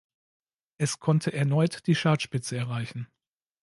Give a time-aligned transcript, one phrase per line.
[0.79, 3.07] Es konnte erneut die Chartspitze erreichen.